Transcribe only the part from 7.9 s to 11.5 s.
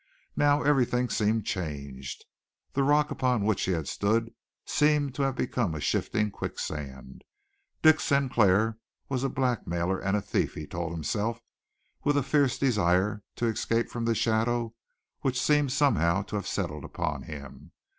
Sinclair was a blackmailer and a thief, he told himself,